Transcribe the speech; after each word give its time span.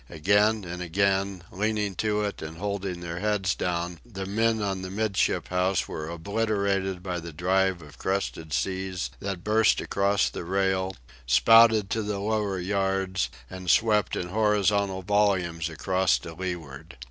Again 0.09 0.63
and 0.65 0.81
again, 0.81 1.43
leaning 1.51 1.93
to 1.97 2.21
it 2.23 2.41
and 2.41 2.57
holding 2.57 3.01
their 3.01 3.19
heads 3.19 3.53
down, 3.53 3.99
the 4.03 4.25
men 4.25 4.59
on 4.59 4.81
the 4.81 4.89
'midship 4.89 5.49
house 5.49 5.87
were 5.87 6.09
obliterated 6.09 7.03
by 7.03 7.19
the 7.19 7.31
drive 7.31 7.83
of 7.83 7.99
crested 7.99 8.51
seas 8.51 9.11
that 9.19 9.43
burst 9.43 9.79
against 9.79 10.33
the 10.33 10.43
rail, 10.43 10.95
spouted 11.27 11.91
to 11.91 12.01
the 12.01 12.17
lower 12.17 12.57
yards, 12.57 13.29
and 13.47 13.69
swept 13.69 14.15
in 14.15 14.29
horizontal 14.29 15.03
volumes 15.03 15.69
across 15.69 16.17
to 16.17 16.33
leeward. 16.33 16.97